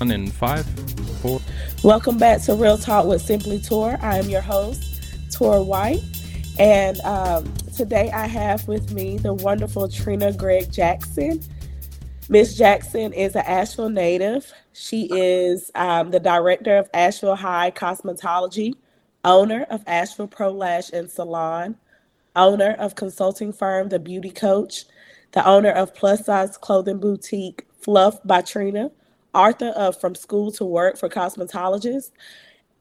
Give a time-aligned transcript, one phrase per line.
[0.00, 0.66] in five,
[1.20, 1.40] four.
[1.82, 3.96] Welcome back to Real Talk with Simply Tour.
[4.02, 6.02] I am your host, Tour White,
[6.58, 11.40] and um, today I have with me the wonderful Trina Gragg Jackson.
[12.28, 14.52] Miss Jackson is an Asheville native.
[14.72, 18.74] She is um, the director of Asheville High Cosmetology,
[19.24, 21.76] owner of Asheville Pro Lash and Salon,
[22.36, 24.84] owner of consulting firm The Beauty Coach,
[25.32, 28.90] the owner of plus size clothing boutique Fluff by Trina,
[29.34, 32.10] author of From School to Work for Cosmetologists,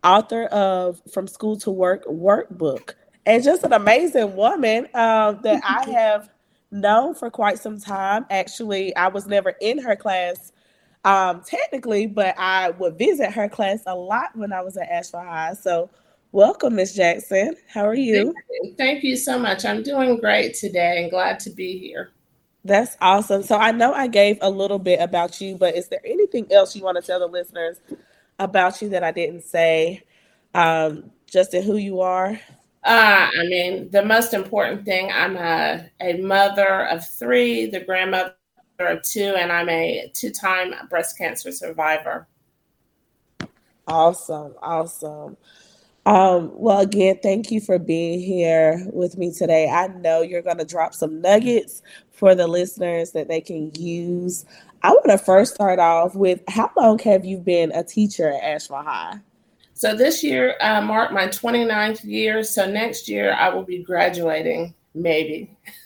[0.03, 2.93] author of From School to Work Workbook,
[3.25, 6.29] and just an amazing woman uh, that I have
[6.71, 8.25] known for quite some time.
[8.29, 10.51] Actually, I was never in her class
[11.05, 15.21] um, technically, but I would visit her class a lot when I was at Asheville
[15.21, 15.53] High.
[15.53, 15.89] So,
[16.31, 17.55] welcome, Miss Jackson.
[17.67, 18.33] How are you?
[18.77, 19.65] Thank you so much.
[19.65, 22.12] I'm doing great today and glad to be here.
[22.65, 23.43] That's awesome.
[23.43, 26.75] So, I know I gave a little bit about you, but is there anything else
[26.75, 27.77] you want to tell the listeners
[28.39, 30.03] about you that I didn't say?
[30.53, 32.39] Um, just in who you are?
[32.83, 38.35] Uh, I mean, the most important thing, I'm a, a mother of three, the grandmother
[38.79, 42.27] of two, and I'm a two time breast cancer survivor.
[43.87, 44.55] Awesome.
[44.61, 45.37] Awesome.
[46.05, 49.69] Um, well, again, thank you for being here with me today.
[49.69, 54.45] I know you're going to drop some nuggets for the listeners that they can use.
[54.81, 58.43] I want to first start off with how long have you been a teacher at
[58.43, 59.19] Asheville High?
[59.75, 62.43] So this year uh, marked my 29th year.
[62.43, 65.57] So next year I will be graduating, maybe.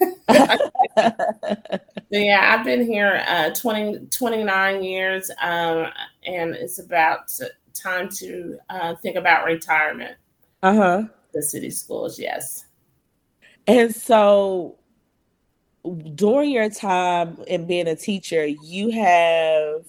[2.10, 5.86] yeah, I've been here uh, 20, 29 years, um,
[6.26, 7.30] and it's about
[7.78, 10.16] time to uh, think about retirement.
[10.62, 11.02] Uh huh.
[11.32, 12.64] The city schools, yes.
[13.66, 14.78] And so
[16.14, 19.84] during your time in being a teacher, you have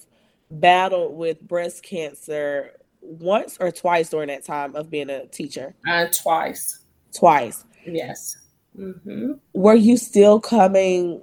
[0.50, 5.74] battled with breast cancer once or twice during that time of being a teacher?
[5.88, 6.80] Uh, twice.
[7.14, 7.64] Twice.
[7.86, 8.36] Yes.
[8.78, 9.32] Mm-hmm.
[9.52, 11.22] Were you still coming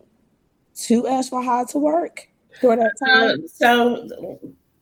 [0.75, 2.27] to Asheville High to work
[2.61, 3.29] during that time?
[3.29, 4.39] Uh, so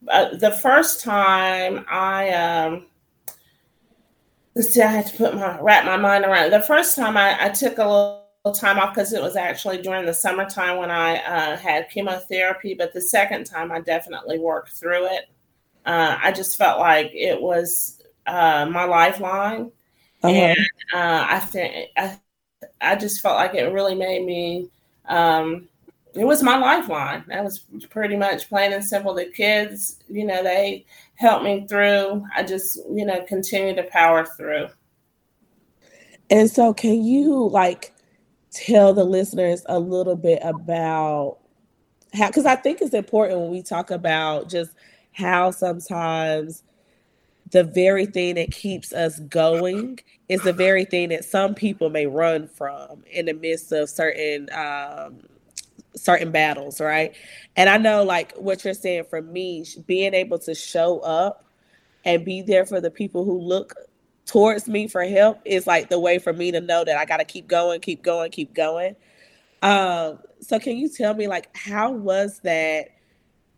[0.07, 2.85] uh, the first time I um,
[4.55, 6.47] let's see, I had to put my wrap my mind around.
[6.47, 6.51] It.
[6.51, 10.05] The first time I, I took a little time off because it was actually during
[10.05, 12.73] the summertime when I uh, had chemotherapy.
[12.73, 15.29] But the second time, I definitely worked through it.
[15.85, 19.72] Uh, I just felt like it was uh, my lifeline,
[20.23, 20.33] uh-huh.
[20.33, 20.57] and
[20.93, 22.19] uh, I think I,
[22.81, 24.69] I just felt like it really made me.
[25.07, 25.67] Um,
[26.16, 27.24] it was my lifeline.
[27.28, 29.14] That was pretty much plain and simple.
[29.14, 32.26] The kids, you know, they helped me through.
[32.36, 34.68] I just, you know, continue to power through.
[36.30, 37.94] And so, can you like
[38.52, 41.38] tell the listeners a little bit about
[42.14, 42.28] how?
[42.28, 44.72] Because I think it's important when we talk about just
[45.12, 46.64] how sometimes
[47.52, 50.00] the very thing that keeps us going
[50.30, 54.50] is the very thing that some people may run from in the midst of certain
[54.52, 55.20] um,
[55.95, 57.16] certain battles, right?
[57.56, 61.45] And I know, like what you're saying for me, being able to show up
[62.03, 63.75] and be there for the people who look
[64.25, 67.17] towards me for help is like the way for me to know that I got
[67.17, 68.95] to keep going, keep going, keep going.
[69.61, 72.89] Um, so, can you tell me, like, how was that?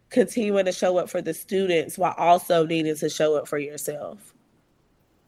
[0.10, 4.34] continuing to show up for the students while also needing to show up for yourself?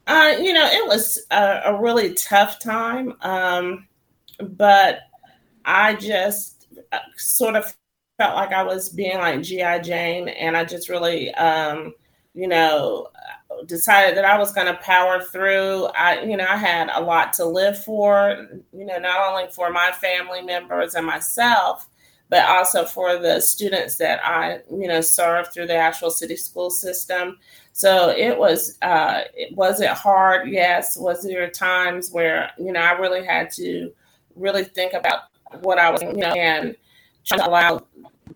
[0.07, 3.87] Uh, you know, it was a, a really tough time, um,
[4.39, 5.01] but
[5.65, 6.58] I just
[7.17, 7.75] sort of
[8.17, 11.93] felt like I was being like GI Jane, and I just really, um,
[12.33, 13.07] you know,
[13.65, 15.85] decided that I was going to power through.
[15.95, 19.71] I, you know, I had a lot to live for, you know, not only for
[19.71, 21.87] my family members and myself,
[22.29, 26.69] but also for the students that I, you know, serve through the Asheville City School
[26.69, 27.39] System.
[27.73, 29.21] So it was, uh,
[29.53, 30.49] was it hard?
[30.49, 30.95] Yes.
[30.97, 33.91] Was there times where, you know, I really had to
[34.35, 35.28] really think about
[35.61, 36.75] what I was, you know, and
[37.25, 37.85] try to allow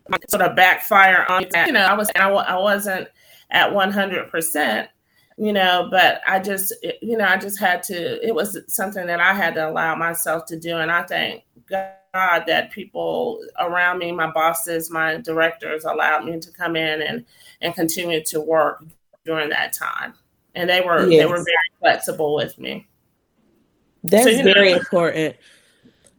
[0.10, 1.68] my sort of backfire on that.
[1.68, 3.08] You know, I was, I, I wasn't
[3.52, 4.88] at 100%,
[5.38, 9.20] you know, but I just, you know, I just had to, it was something that
[9.20, 10.78] I had to allow myself to do.
[10.78, 16.40] And I thank God God that people around me, my bosses, my directors, allowed me
[16.40, 17.26] to come in and
[17.62, 18.84] and continue to work
[19.26, 20.14] during that time,
[20.54, 21.22] and they were yes.
[21.22, 22.88] they were very flexible with me.
[24.04, 25.36] That's so, very know, important.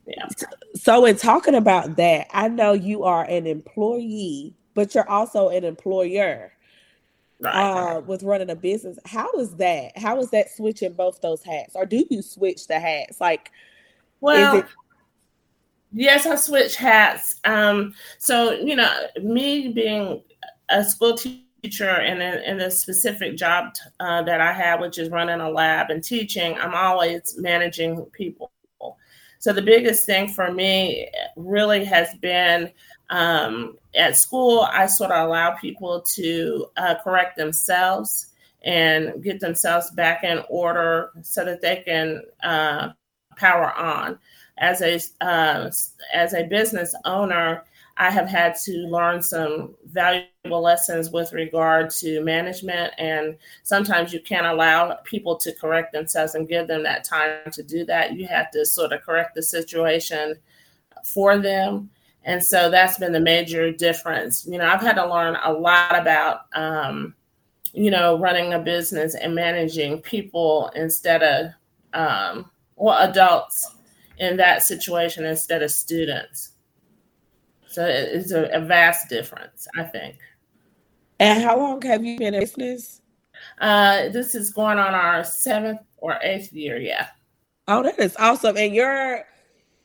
[0.06, 0.27] Yeah.
[0.75, 5.65] So, in talking about that, I know you are an employee, but you're also an
[5.65, 6.53] employer.
[7.41, 7.97] Right.
[7.97, 9.99] Uh, with running a business, how is that?
[9.99, 13.21] How is that switching both those hats, or do you switch the hats?
[13.21, 13.51] Like,
[14.21, 14.67] well, it-
[15.93, 17.37] Yes, I switch hats.
[17.45, 18.91] Um, so you know,
[19.23, 20.23] me being
[20.71, 25.11] a school teacher and in, in the specific job uh, that I have, which is
[25.11, 28.51] running a lab and teaching, I'm always managing people.
[29.44, 31.06] So the biggest thing for me
[31.37, 32.70] really has been
[33.11, 38.29] um, at school, I sort of allow people to uh, correct themselves
[38.62, 42.93] and get themselves back in order so that they can uh,
[43.37, 44.19] power on.
[44.56, 45.70] As a uh,
[46.14, 47.64] as a business owner,
[47.96, 54.20] I have had to learn some valuable lessons with regard to management, and sometimes you
[54.20, 58.14] can't allow people to correct themselves and give them that time to do that.
[58.14, 60.35] You have to sort of correct the situation
[61.05, 61.91] for them.
[62.25, 64.46] And so that's been the major difference.
[64.46, 67.14] You know, I've had to learn a lot about, um,
[67.73, 71.52] you know, running a business and managing people instead of,
[71.93, 73.76] um, well, adults
[74.19, 76.52] in that situation instead of students.
[77.75, 80.19] So it's a, a, vast difference, I think.
[81.19, 83.00] And how long have you been in business?
[83.61, 87.09] Uh, this is going on our seventh or eighth year, yeah.
[87.67, 88.56] Oh, that is awesome.
[88.56, 89.25] And your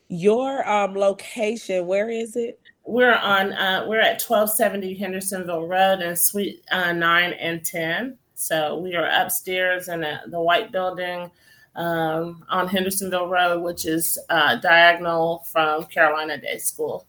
[0.08, 2.60] your um location, where is it?
[2.86, 8.18] We're on uh, we're at 1270 Hendersonville Road in Suite uh, 9 and 10.
[8.36, 11.32] So we are upstairs in the, the white building
[11.76, 17.06] um, on Hendersonville Road, which is uh, diagonal from Carolina Day School.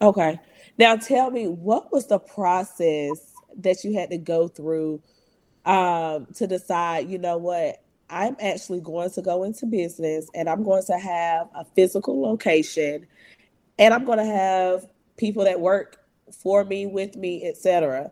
[0.00, 0.38] Okay.
[0.78, 5.02] Now tell me, what was the process that you had to go through
[5.64, 10.64] um, to decide, you know what, I'm actually going to go into business and I'm
[10.64, 13.06] going to have a physical location
[13.78, 14.86] and I'm going to have
[15.16, 15.98] people that work
[16.42, 18.10] for me, with me, etc.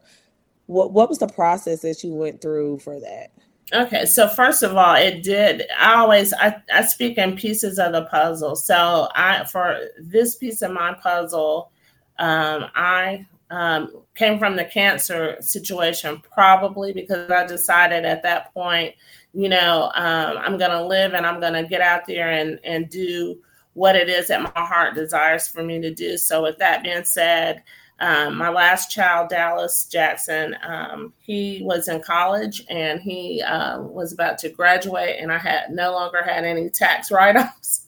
[0.67, 3.29] What what was the process that you went through for that?
[3.73, 5.65] Okay, so first of all, it did.
[5.79, 8.56] I always I, I speak in pieces of the puzzle.
[8.56, 11.73] So I for this piece of my puzzle,
[12.19, 18.95] um, I um, came from the cancer situation probably because I decided at that point,
[19.33, 22.59] you know, um, I'm going to live and I'm going to get out there and,
[22.65, 23.39] and do
[23.75, 26.17] what it is that my heart desires for me to do.
[26.17, 27.63] So, with that being said,
[28.01, 34.12] um, my last child, Dallas Jackson, um, he was in college and he uh, was
[34.12, 37.86] about to graduate, and I had no longer had any tax write offs.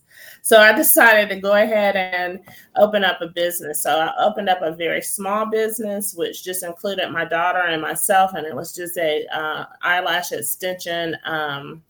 [0.49, 2.41] So I decided to go ahead and
[2.77, 3.83] open up a business.
[3.83, 8.33] So I opened up a very small business, which just included my daughter and myself,
[8.33, 11.19] and it was just a uh, eyelash extension.
[11.27, 11.83] Um,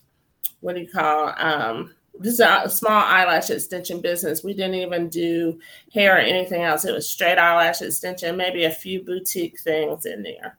[0.58, 1.34] what do you call?
[1.38, 4.42] Um, just a small eyelash extension business.
[4.42, 5.60] We didn't even do
[5.94, 6.84] hair or anything else.
[6.84, 10.58] It was straight eyelash extension, maybe a few boutique things in there.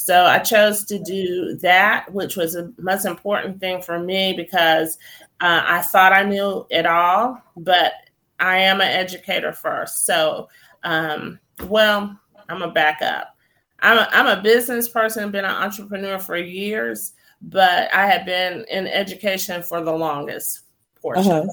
[0.00, 4.96] So I chose to do that, which was the most important thing for me because
[5.40, 7.92] uh, I thought I knew it all, but
[8.40, 10.06] I am an educator first.
[10.06, 10.48] So,
[10.82, 12.18] um, well,
[12.48, 13.36] I'm a back up.
[13.80, 18.64] I'm a, I'm a business person, been an entrepreneur for years, but I have been
[18.68, 20.62] in education for the longest
[21.00, 21.30] portion.
[21.32, 21.48] Uh-huh.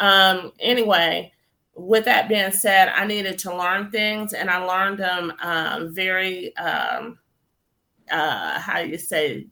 [0.00, 1.32] Um, anyway,
[1.74, 6.56] with that being said, I needed to learn things, and I learned them um, very
[6.56, 7.18] um,
[8.10, 9.46] uh, how do you say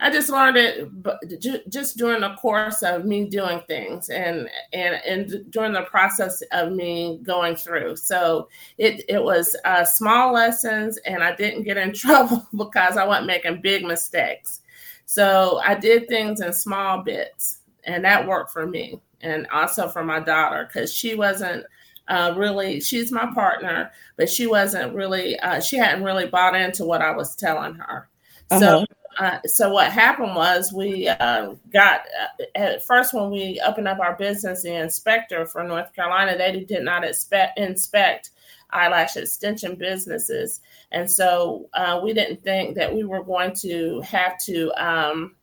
[0.00, 5.50] I just learned it just during the course of me doing things and and and
[5.50, 7.96] during the process of me going through.
[7.96, 13.06] So it it was uh, small lessons, and I didn't get in trouble because I
[13.06, 14.60] wasn't making big mistakes.
[15.04, 20.04] So I did things in small bits, and that worked for me, and also for
[20.04, 21.64] my daughter because she wasn't.
[22.06, 26.82] Uh, really, she's my partner, but she wasn't really, uh, she hadn't really bought into
[26.86, 28.08] what I was telling her.
[28.50, 28.60] Uh-huh.
[28.60, 28.86] So
[29.18, 33.98] uh, so what happened was we uh, got uh, at first when we opened up
[33.98, 38.30] our business, the inspector for North Carolina, they did not expect, inspect
[38.70, 40.60] eyelash extension businesses,
[40.92, 45.34] and so uh, we didn't think that we were going to have to um,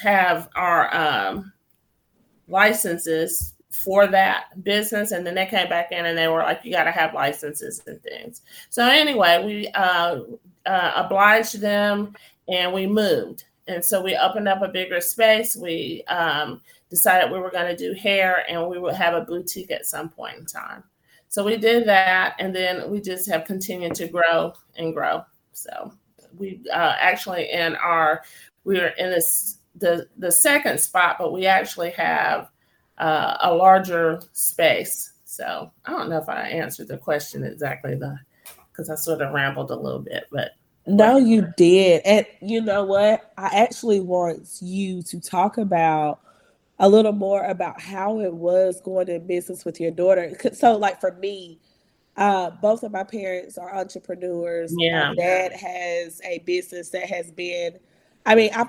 [0.00, 1.52] have our um,
[2.48, 5.10] licenses for that business.
[5.10, 7.82] And then they came back in and they were like you got to have licenses
[7.86, 8.42] and things.
[8.70, 10.20] So anyway we uh,
[10.64, 12.14] uh, obliged them
[12.48, 13.44] and we moved.
[13.66, 15.56] And so we opened up a bigger space.
[15.56, 16.60] We um,
[16.90, 20.10] decided we were going to do hair and we would have a boutique at some
[20.10, 20.84] point in time.
[21.34, 25.24] So we did that, and then we just have continued to grow and grow.
[25.52, 25.92] So
[26.38, 28.22] we uh, actually in our
[28.62, 32.50] we are in this the the second spot, but we actually have
[32.98, 35.14] uh, a larger space.
[35.24, 38.16] So I don't know if I answered the question exactly the
[38.70, 40.52] because I sort of rambled a little bit, but
[40.86, 42.02] no, you did.
[42.04, 43.32] And you know what?
[43.38, 46.20] I actually want you to talk about
[46.78, 50.36] a little more about how it was going in business with your daughter.
[50.52, 51.60] So, like for me,
[52.16, 54.72] Uh, both of my parents are entrepreneurs.
[54.78, 55.08] Yeah.
[55.08, 57.78] My dad has a business that has been.
[58.26, 58.68] I mean, I've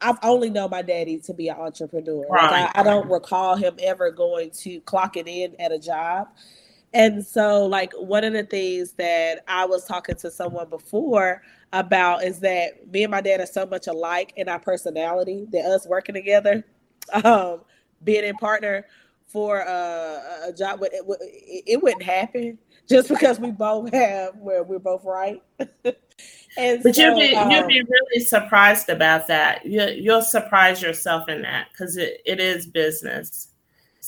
[0.00, 2.24] I've only known my daddy to be an entrepreneur.
[2.30, 6.28] Like I, I don't recall him ever going to clock it in at a job.
[6.94, 11.42] And so, like, one of the things that I was talking to someone before
[11.72, 15.66] about is that me and my dad are so much alike in our personality that
[15.66, 16.64] us working together,
[17.24, 17.60] um,
[18.04, 18.86] being in partner
[19.26, 24.62] for uh, a job, it, it, it wouldn't happen just because we both have where
[24.62, 25.42] we're both right.
[26.56, 29.66] and But so, you'll be um, you'll be really surprised about that.
[29.66, 33.47] You you'll surprise yourself in that because it, it is business.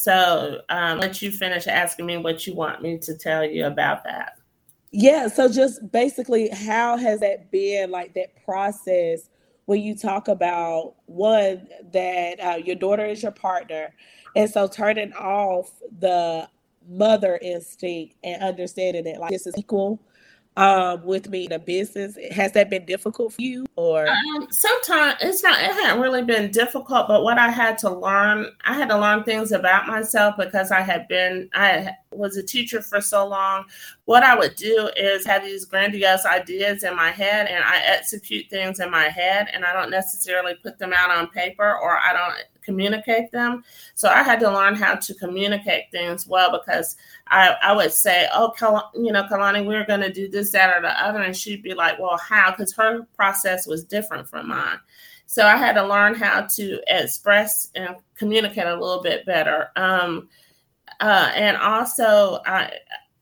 [0.00, 4.02] So um, let you finish asking me what you want me to tell you about
[4.04, 4.38] that.
[4.92, 9.28] Yeah, so just basically, how has that been like that process
[9.66, 13.94] when you talk about one that uh, your daughter is your partner,
[14.34, 16.48] and so turning off the
[16.88, 20.00] mother instinct and understanding that like this is equal
[20.56, 22.18] um, with me in a business.
[22.32, 25.58] Has that been difficult for you, or Um, sometimes it's not.
[25.60, 29.24] It hadn't really been difficult, but what I had to learn, I had to learn
[29.24, 33.64] things about myself because I had been, I was a teacher for so long.
[34.04, 38.50] What I would do is have these grandiose ideas in my head, and I execute
[38.50, 42.12] things in my head, and I don't necessarily put them out on paper or I
[42.12, 42.34] don't
[42.70, 43.64] communicate them.
[43.94, 46.96] So I had to learn how to communicate things well because
[47.26, 50.76] I, I would say, oh, Kal- you know, Kalani, we're going to do this, that,
[50.76, 51.20] or the other.
[51.20, 52.50] And she'd be like, well, how?
[52.50, 54.78] Because her process was different from mine.
[55.26, 59.70] So I had to learn how to express and communicate a little bit better.
[59.76, 60.28] Um,
[61.00, 62.72] uh, and also, I,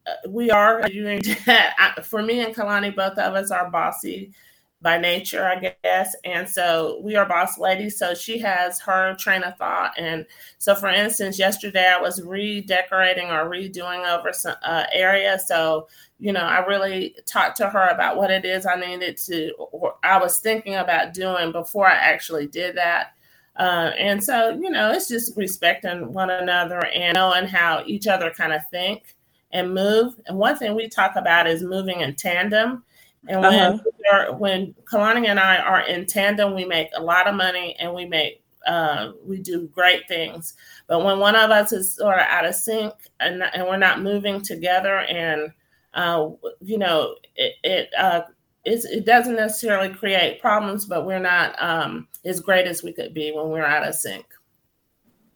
[0.06, 1.74] uh, we are doing that.
[1.78, 4.32] I, for me and Kalani, both of us are bossy
[4.80, 6.14] by nature, I guess.
[6.24, 7.98] And so we are boss ladies.
[7.98, 9.92] So she has her train of thought.
[9.98, 10.24] And
[10.58, 15.38] so, for instance, yesterday I was redecorating or redoing over some uh, area.
[15.38, 15.88] So,
[16.20, 19.96] you know, I really talked to her about what it is I needed to, or
[20.04, 23.14] I was thinking about doing before I actually did that.
[23.56, 28.30] Uh, and so, you know, it's just respecting one another and knowing how each other
[28.30, 29.16] kind of think
[29.50, 30.14] and move.
[30.26, 32.84] And one thing we talk about is moving in tandem.
[33.26, 33.78] And when Uh-huh.
[33.98, 37.74] we are, when Kalani and I are in tandem, we make a lot of money
[37.78, 40.52] and we make uh, we do great things.
[40.88, 44.02] But when one of us is sort of out of sync and, and we're not
[44.02, 45.52] moving together, and
[45.94, 48.22] uh, you know, it it, uh,
[48.64, 53.32] it doesn't necessarily create problems, but we're not um, as great as we could be
[53.32, 54.26] when we're out of sync.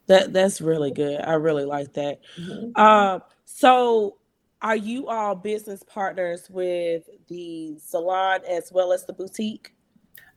[0.07, 1.21] that that's really good?
[1.21, 2.21] I really like that.
[2.39, 2.77] Mhm.
[2.79, 4.19] Um, so
[4.62, 9.75] are you all business partners with the salon as well as the boutique?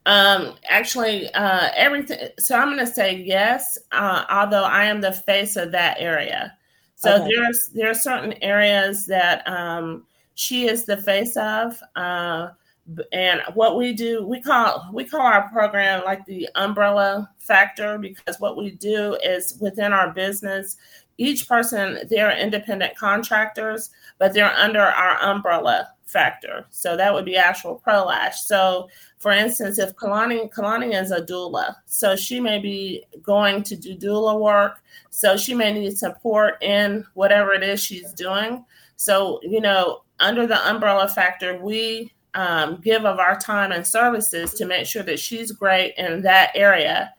[0.07, 2.29] Um, actually, uh, everything.
[2.37, 6.55] So I'm going to say yes, uh, although I am the face of that area.
[6.95, 7.29] So Okay.
[7.35, 10.05] there's there are certain areas that um,
[10.35, 12.49] she is the face of, uh,
[13.11, 18.39] and what we do, we call we call our program like the umbrella factor because
[18.39, 20.77] what we do is within our business,
[21.17, 26.65] each person they're independent contractors, but they're under our umbrella factor.
[26.69, 28.41] So that would be actual pro lash.
[28.41, 33.75] So for instance, if Kalani Kalani is a doula, so she may be going to
[33.75, 38.63] do doula work, so she may need support in whatever it is she's doing.
[38.97, 44.53] So you know, under the umbrella factor, we um, give of our time and services
[44.53, 47.13] to make sure that she's great in that area.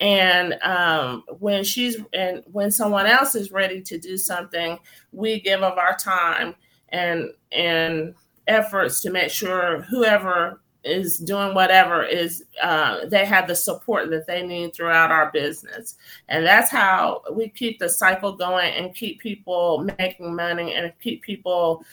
[0.00, 4.78] And um, when she's and when someone else is ready to do something,
[5.12, 6.54] we give of our time
[6.90, 8.14] and and
[8.46, 14.26] efforts to make sure whoever is doing whatever is uh, they have the support that
[14.26, 15.96] they need throughout our business.
[16.28, 21.22] And that's how we keep the cycle going and keep people making money and keep
[21.22, 21.84] people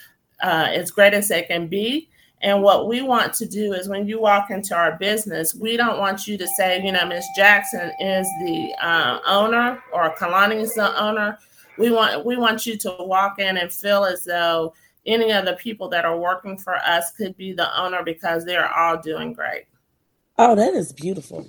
[0.43, 2.09] uh, as great as they can be
[2.46, 6.00] and what we want to do is when you walk into our business we don't
[6.00, 10.74] want you to say you know miss jackson is the uh, owner or kalani is
[10.75, 11.38] the owner
[11.78, 14.74] we want we want you to walk in and feel as though
[15.06, 18.74] any of the people that are working for us could be the owner because they're
[18.74, 19.66] all doing great.
[20.38, 21.48] Oh, that is beautiful.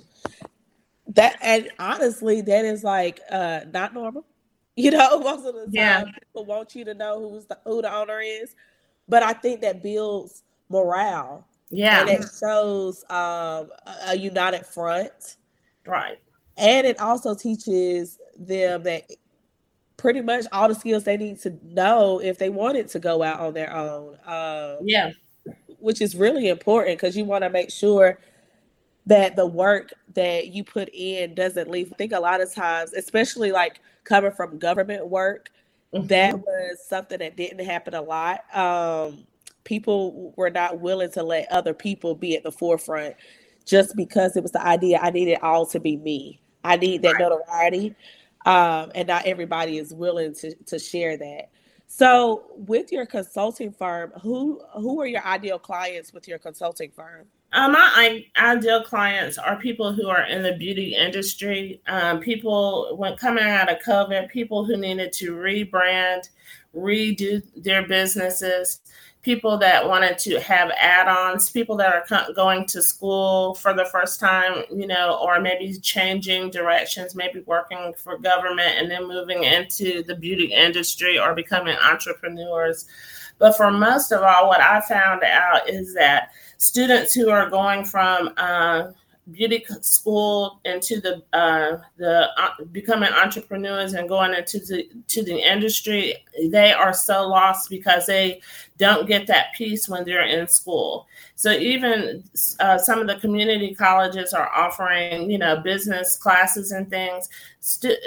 [1.07, 4.25] That and honestly, that is like uh not normal.
[4.79, 6.03] You know, most of the time Yeah.
[6.03, 8.55] people want you to know who's the who the owner is.
[9.09, 13.69] But I think that builds morale Yeah, and it shows um
[14.07, 15.37] a- united front.
[15.85, 16.19] right.
[16.57, 19.03] And it also teaches them that
[19.97, 23.39] pretty much all the skills they need to know if they wanted to go out
[23.39, 24.17] on their own.
[24.25, 25.11] Um Yeah,
[25.79, 28.19] which is really important because you want to make sure
[29.05, 31.91] that the work that you put in doesn't leave.
[31.93, 35.49] I think a lot of times, especially like coming from government work,
[35.93, 36.07] mm-hmm.
[36.07, 38.41] that was something that didn't happen a lot.
[38.55, 39.25] Um,
[39.67, 43.15] people were not willing to let other people be at the forefront
[43.65, 46.41] just because it was the idea I needed all to be me.
[46.63, 47.93] I need that notoriety.
[48.45, 51.49] Um, and not everybody is willing to, to share that.
[51.87, 57.27] So, with your consulting firm, who who are your ideal clients with your consulting firm?
[57.53, 63.15] Um, my ideal clients are people who are in the beauty industry, um, people when
[63.15, 66.29] coming out of COVID, people who needed to rebrand,
[66.77, 68.79] redo their businesses,
[69.23, 74.19] people that wanted to have add-ons, people that are going to school for the first
[74.19, 80.01] time, you know, or maybe changing directions, maybe working for government and then moving into
[80.03, 82.85] the beauty industry or becoming entrepreneurs.
[83.39, 87.85] But for most of all, what I found out is that students who are going
[87.85, 88.91] from uh,
[89.31, 95.37] beauty school into the uh, the uh, becoming entrepreneurs and going into the to the
[95.37, 96.15] industry,
[96.49, 98.41] they are so lost because they
[98.77, 101.07] don't get that piece when they're in school.
[101.35, 102.23] So even
[102.59, 107.29] uh, some of the community colleges are offering, you know, business classes and things.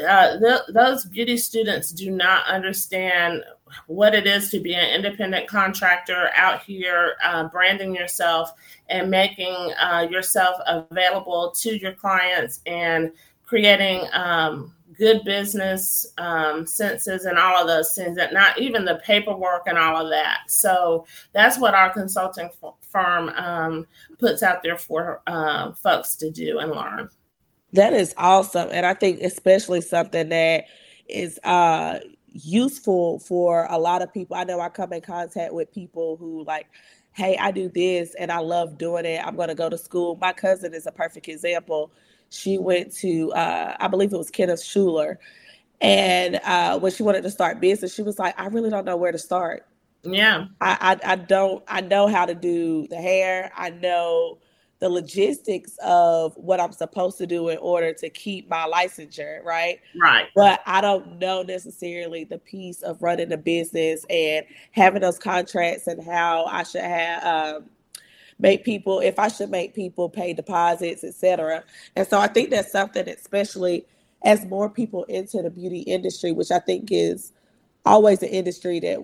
[0.06, 3.44] Uh, th- those beauty students do not understand
[3.86, 8.52] what it is to be an independent contractor out here, uh, branding yourself
[8.88, 13.12] and making uh, yourself available to your clients and
[13.44, 19.00] creating um, good business um, senses and all of those things that not even the
[19.04, 20.40] paperwork and all of that.
[20.48, 22.50] So that's what our consulting
[22.80, 23.86] firm um,
[24.18, 27.08] puts out there for uh, folks to do and learn.
[27.72, 30.64] That is awesome and i think especially something that
[31.08, 31.98] is uh,
[32.32, 34.36] useful for a lot of people.
[34.36, 36.66] I know I come in contact with people who like,
[37.12, 39.24] hey, I do this and I love doing it.
[39.24, 40.16] I'm going to go to school.
[40.20, 41.90] My cousin is a perfect example.
[42.30, 45.16] She went to, uh, I believe it was Kenneth Shuler.
[45.80, 48.96] And uh, when she wanted to start business, she was like, I really don't know
[48.96, 49.66] where to start.
[50.02, 50.46] Yeah.
[50.60, 53.50] I, I, I don't, I know how to do the hair.
[53.56, 54.38] I know
[54.80, 59.78] the logistics of what I'm supposed to do in order to keep my licensure, right?
[60.00, 60.28] Right.
[60.34, 65.86] But I don't know necessarily the piece of running a business and having those contracts
[65.86, 67.64] and how I should have um,
[68.38, 71.62] make people if I should make people pay deposits, etc.
[71.94, 73.84] And so I think that's something, especially
[74.24, 77.32] as more people enter the beauty industry, which I think is
[77.84, 78.98] always an industry that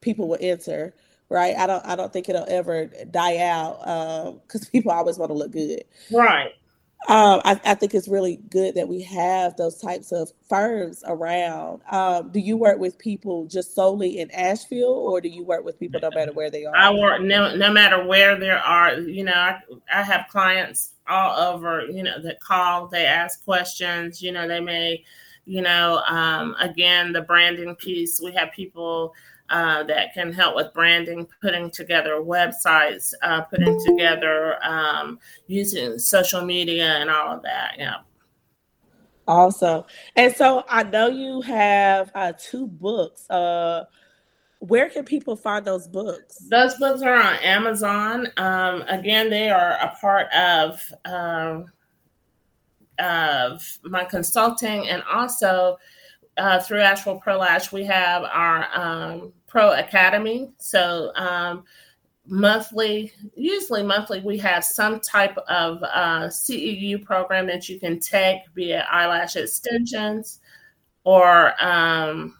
[0.00, 0.94] people will enter
[1.28, 1.56] right?
[1.56, 3.80] I don't I don't think it'll ever die out
[4.42, 6.52] because um, people always want to look good, right?
[7.06, 11.80] Um, I, I, think it's really good that we have those types of firms around.
[11.90, 15.78] Um, do you work with people just solely in Asheville, or do you work with
[15.78, 16.76] people no matter where they are?
[16.76, 18.94] I work no no matter where there are.
[18.94, 19.60] You know, I,
[19.90, 21.86] I have clients all over.
[21.86, 24.20] You know, that call, they ask questions.
[24.20, 25.04] You know, they may,
[25.46, 28.20] you know, um, again the branding piece.
[28.20, 29.14] We have people
[29.50, 36.42] uh, that can help with branding, putting together websites, uh, putting together um, using social
[36.44, 37.74] media and all of that.
[37.78, 37.96] Yeah.
[39.26, 39.84] Awesome.
[40.16, 43.28] And so I know you have uh, two books.
[43.28, 43.84] Uh,
[44.60, 46.38] where can people find those books?
[46.50, 48.28] Those books are on Amazon.
[48.38, 51.66] Um, again, they are a part of um,
[52.98, 55.76] of my consulting, and also
[56.38, 60.52] uh, through Asheville Pro Lash, we have our um, Pro Academy.
[60.58, 61.64] So um,
[62.26, 68.42] monthly, usually monthly, we have some type of uh, CEU program that you can take,
[68.56, 70.40] it eyelash extensions
[71.04, 72.37] or um,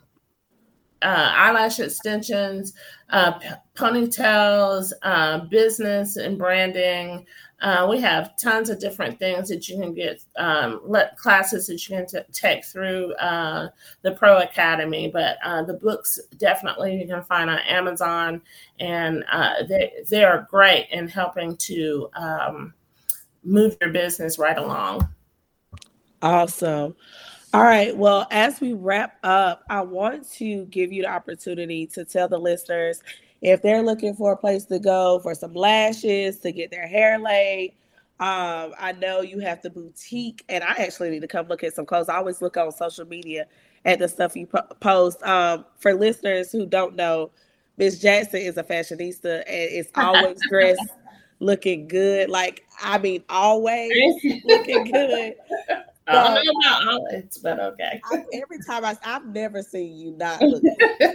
[1.03, 2.75] uh, eyelash extensions,
[3.11, 7.25] uh, p- ponytails, uh, business and branding,
[7.61, 10.81] uh, we have tons of different things that you can get, um,
[11.17, 13.69] classes that you can t- take through uh,
[14.03, 15.11] the Pro Academy.
[15.13, 18.43] But uh, the books definitely you can find on Amazon,
[18.79, 19.25] and
[19.69, 22.75] they they are great in helping to um,
[23.43, 25.09] move your business right along.
[26.23, 26.97] Awesome.
[27.55, 27.97] All right.
[27.97, 32.39] Well, as we wrap up, I want to give you the opportunity to tell the
[32.39, 33.03] listeners
[33.41, 37.19] if they're looking for a place to go for some lashes to get their hair
[37.19, 37.75] laid
[38.21, 41.75] um, I know you have the boutique, and I actually need to come look at
[41.75, 42.09] some clothes.
[42.09, 43.47] I always look on social media
[43.85, 45.23] at the stuff you po- post.
[45.23, 47.31] Um, for listeners who don't know,
[47.77, 50.81] Miss Jackson is a fashionista and is always dressed
[51.39, 52.29] looking good.
[52.29, 53.93] Like I mean, always
[54.45, 55.35] looking good.
[56.09, 58.01] I don't know always, but okay.
[58.05, 60.63] I, every time I, I've never seen you not look.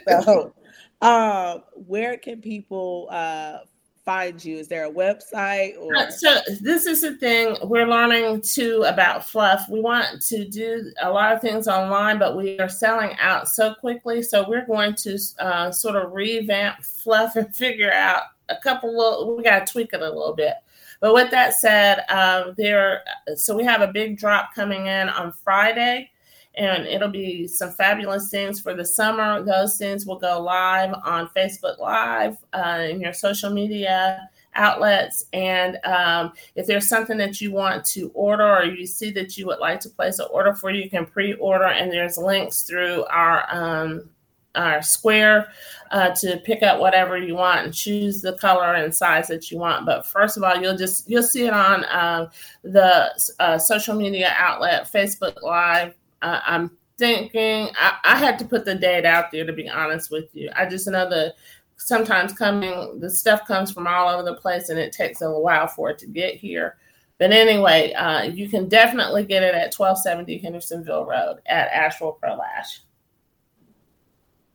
[0.24, 0.54] so,
[1.02, 3.60] um, where can people uh,
[4.06, 4.58] find you?
[4.58, 9.26] Is there a website or uh, so this is the thing we're learning too about
[9.26, 9.68] fluff.
[9.70, 13.74] We want to do a lot of things online, but we are selling out so
[13.76, 14.22] quickly.
[14.22, 19.36] So we're going to uh, sort of revamp fluff and figure out a couple little
[19.38, 20.56] we gotta tweak it a little bit.
[21.04, 23.04] But with that said, um, there
[23.36, 26.10] so we have a big drop coming in on Friday
[26.56, 29.44] and it'll be some fabulous things for the summer.
[29.44, 35.26] Those things will go live on Facebook Live, uh, in your social media outlets.
[35.34, 39.46] And um, if there's something that you want to order or you see that you
[39.48, 41.66] would like to place an order for, you can pre-order.
[41.66, 44.10] And there's links through our um,
[44.56, 45.52] our square
[45.92, 49.58] uh, to pick up whatever you want and choose the color and size that you
[49.58, 49.86] want.
[49.86, 52.30] But first of all, you'll just you'll see it on uh,
[52.64, 58.66] the uh, social media outlet Facebook Live uh, I'm thinking I, I, had to put
[58.66, 60.50] the date out there to be honest with you.
[60.56, 61.36] I just know that
[61.76, 65.68] sometimes coming the stuff comes from all over the place and it takes a while
[65.68, 66.78] for it to get here.
[67.20, 72.36] But anyway, uh, you can definitely get it at 1270 Hendersonville Road at Asheville Pro
[72.36, 72.82] Lash.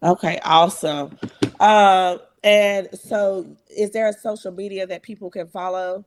[0.03, 1.19] Okay, awesome.
[1.59, 6.05] Uh, and so, is there a social media that people can follow?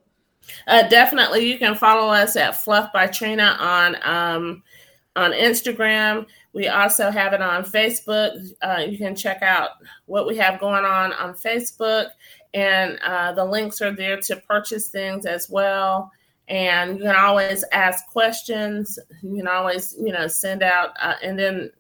[0.68, 4.64] Uh, definitely, you can follow us at Fluff by Trina on um,
[5.16, 6.26] on Instagram.
[6.54, 8.32] We also have it on Facebook.
[8.62, 9.72] Uh, you can check out
[10.06, 12.08] what we have going on on Facebook,
[12.54, 16.12] and uh, the links are there to purchase things as well.
[16.48, 18.98] And you can always ask questions.
[19.22, 21.72] You can always, you know, send out, uh, and then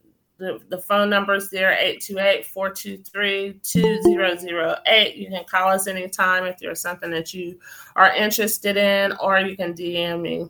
[0.41, 5.15] the, the phone number is there 828 423 2008.
[5.15, 7.59] You can call us anytime if there's something that you
[7.95, 10.49] are interested in, or you can DM me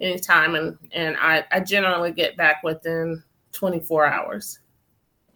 [0.00, 3.22] anytime and and I, I generally get back within
[3.52, 4.60] 24 hours.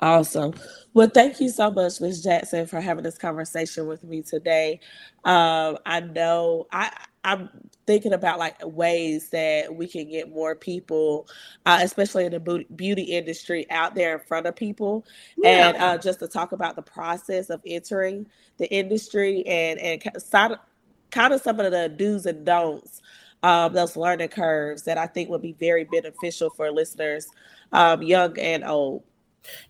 [0.00, 0.54] Awesome.
[0.94, 4.80] Well thank you so much ms jackson for having this conversation with me today.
[5.24, 6.90] Um, i know i
[7.24, 7.48] i'm
[7.86, 11.28] thinking about like ways that we can get more people
[11.66, 15.04] uh, especially in the beauty industry out there in front of people
[15.36, 15.68] yeah.
[15.68, 18.26] and uh, just to talk about the process of entering
[18.58, 23.02] the industry and and kind of some of the do's and don'ts
[23.42, 27.28] um, those learning curves that I think would be very beneficial for listeners,
[27.72, 29.02] um, young and old.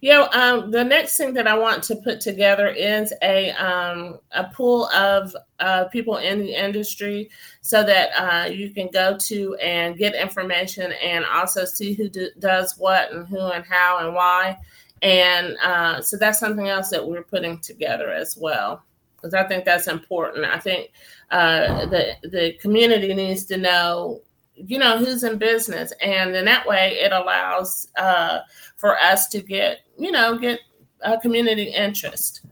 [0.01, 4.45] Yeah, um, the next thing that I want to put together is a um, a
[4.45, 7.31] pool of uh, people in the industry,
[7.61, 12.29] so that uh, you can go to and get information, and also see who do,
[12.41, 14.59] does what and who and how and why,
[15.03, 18.83] and uh, so that's something else that we're putting together as well,
[19.17, 20.45] because I think that's important.
[20.47, 20.91] I think
[21.31, 24.21] uh, the the community needs to know
[24.67, 25.93] you know who's in business.
[26.03, 28.41] And then that way it allows uh,
[28.77, 30.61] for us to get you know get
[31.03, 32.43] a community interest.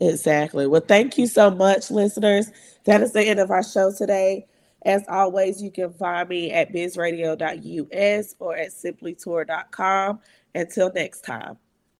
[0.00, 0.66] Exactly.
[0.66, 2.50] Well thank you so much listeners.
[2.84, 4.46] That is the end of our show today.
[4.84, 10.20] As always you can find me at bizradio.us or at simplytour.com
[10.54, 11.58] until next time